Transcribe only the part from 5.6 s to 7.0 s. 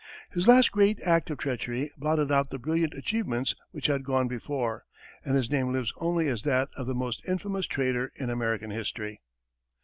lives only as that of the